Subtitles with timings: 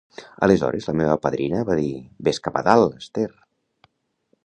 [0.45, 1.91] Aleshores, la meva padrina va dir:
[2.29, 3.31] "Ves cap a dalt, Esther!"